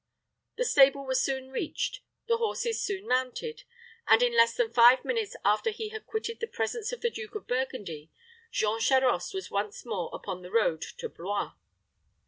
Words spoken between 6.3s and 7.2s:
the presence of the